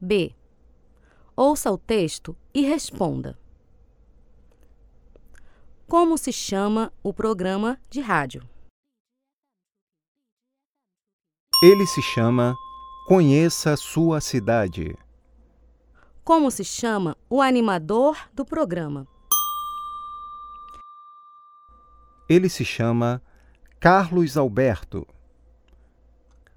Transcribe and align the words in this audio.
B. 0.00 0.34
Ouça 1.36 1.70
o 1.70 1.76
texto 1.76 2.34
e 2.54 2.62
responda. 2.62 3.38
Como 5.86 6.16
se 6.16 6.32
chama 6.32 6.92
o 7.02 7.12
programa 7.12 7.78
de 7.90 8.00
rádio? 8.00 8.48
Ele 11.62 11.86
se 11.86 12.00
chama 12.00 12.54
Conheça 13.06 13.76
Sua 13.76 14.20
Cidade. 14.20 14.96
Como 16.24 16.50
se 16.50 16.64
chama 16.64 17.14
o 17.28 17.42
animador 17.42 18.16
do 18.32 18.44
programa? 18.44 19.06
Ele 22.26 22.48
se 22.48 22.64
chama 22.64 23.22
Carlos 23.78 24.36
Alberto. 24.36 25.06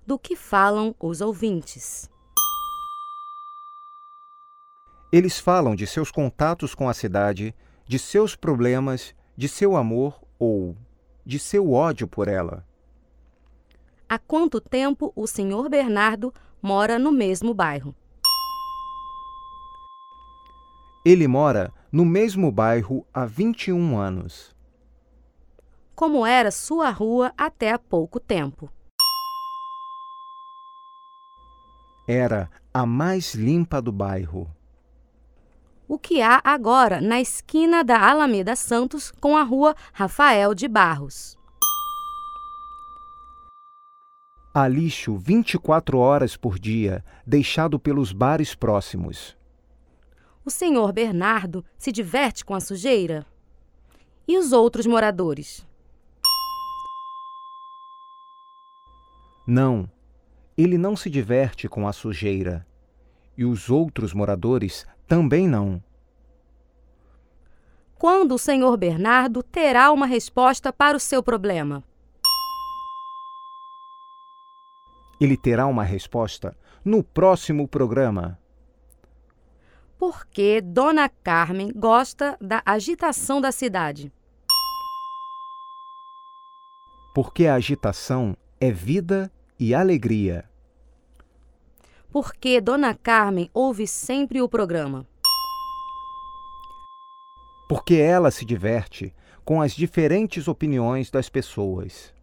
Do 0.05 0.17
que 0.17 0.35
falam 0.35 0.95
os 0.99 1.19
ouvintes? 1.19 2.09
Eles 5.13 5.39
falam 5.39 5.75
de 5.75 5.85
seus 5.85 6.09
contatos 6.09 6.73
com 6.73 6.89
a 6.89 6.93
cidade, 6.93 7.53
de 7.85 7.99
seus 7.99 8.35
problemas, 8.35 9.13
de 9.37 9.47
seu 9.47 9.75
amor 9.75 10.19
ou 10.39 10.75
de 11.23 11.37
seu 11.37 11.71
ódio 11.71 12.07
por 12.07 12.27
ela. 12.27 12.65
Há 14.09 14.17
quanto 14.17 14.59
tempo 14.59 15.13
o 15.15 15.27
Sr. 15.27 15.69
Bernardo 15.69 16.33
mora 16.59 16.97
no 16.97 17.11
mesmo 17.11 17.53
bairro? 17.53 17.95
Ele 21.05 21.27
mora 21.27 21.71
no 21.91 22.03
mesmo 22.03 22.51
bairro 22.51 23.05
há 23.13 23.23
21 23.23 23.95
anos. 23.99 24.55
Como 25.93 26.25
era 26.25 26.49
sua 26.49 26.89
rua 26.89 27.31
até 27.37 27.71
há 27.71 27.77
pouco 27.77 28.19
tempo? 28.19 28.67
Era 32.07 32.49
a 32.73 32.83
mais 32.83 33.35
limpa 33.35 33.79
do 33.79 33.91
bairro. 33.91 34.49
O 35.93 35.99
que 35.99 36.23
há 36.23 36.41
agora 36.43 36.99
na 36.99 37.21
esquina 37.21 37.83
da 37.83 38.09
Alameda 38.09 38.55
Santos 38.55 39.11
com 39.11 39.37
a 39.37 39.43
rua 39.43 39.75
Rafael 39.93 40.55
de 40.55 40.67
Barros? 40.67 41.37
Há 44.51 44.67
lixo 44.67 45.15
24 45.15 45.99
horas 45.99 46.35
por 46.35 46.57
dia, 46.57 47.05
deixado 47.27 47.77
pelos 47.77 48.11
bares 48.11 48.55
próximos. 48.55 49.37
O 50.43 50.49
senhor 50.49 50.91
Bernardo 50.91 51.63
se 51.77 51.91
diverte 51.91 52.43
com 52.43 52.55
a 52.55 52.59
sujeira? 52.59 53.23
E 54.27 54.35
os 54.35 54.51
outros 54.51 54.87
moradores? 54.87 55.63
Não, 59.45 59.87
ele 60.57 60.75
não 60.75 60.95
se 60.95 61.07
diverte 61.07 61.69
com 61.69 61.87
a 61.87 61.93
sujeira. 61.93 62.65
E 63.37 63.45
os 63.45 63.69
outros 63.69 64.13
moradores 64.13 64.85
também 65.07 65.47
não. 65.47 65.81
Quando 67.95 68.33
o 68.33 68.39
senhor 68.39 68.75
Bernardo 68.77 69.41
terá 69.41 69.91
uma 69.91 70.05
resposta 70.05 70.73
para 70.73 70.97
o 70.97 70.99
seu 70.99 71.23
problema? 71.23 71.83
Ele 75.19 75.37
terá 75.37 75.67
uma 75.67 75.83
resposta 75.83 76.55
no 76.83 77.01
próximo 77.01 77.67
programa. 77.67 78.37
Por 79.97 80.25
que 80.27 80.59
Dona 80.59 81.07
Carmen 81.07 81.71
gosta 81.73 82.37
da 82.41 82.61
agitação 82.65 83.39
da 83.39 83.53
cidade? 83.53 84.11
Porque 87.15 87.47
a 87.47 87.55
agitação 87.55 88.35
é 88.59 88.69
vida 88.69 89.31
e 89.57 89.73
alegria. 89.73 90.43
Por 92.13 92.35
que 92.35 92.61
Dona 92.61 92.93
Carmen 92.93 93.49
ouve 93.51 93.87
sempre 93.87 94.39
o 94.39 94.47
programa? 94.47 95.03
Porque 97.67 97.95
ela 97.95 98.29
se 98.29 98.45
diverte 98.45 99.11
com 99.43 99.59
as 99.59 99.73
diferentes 99.73 100.47
opiniões 100.47 101.09
das 101.09 101.27
pessoas. 101.27 102.13